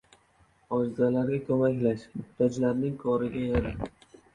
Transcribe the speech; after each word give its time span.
Ojizlarga 0.77 1.39
ko‘maklash. 1.51 2.09
Muhtojlarning 2.19 3.01
koriga 3.07 3.49
yara. 3.51 3.81